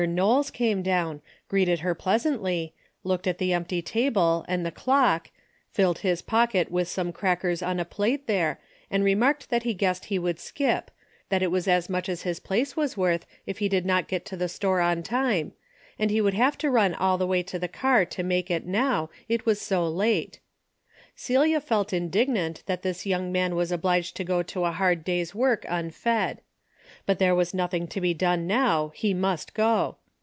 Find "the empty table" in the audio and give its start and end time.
3.37-4.43